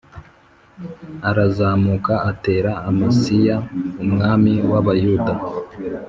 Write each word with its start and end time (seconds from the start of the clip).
arazamuka 1.29 2.13
atera 2.31 2.71
Amasiya 2.89 3.55
umwami 4.03 4.53
w’Abayuda 4.71 5.33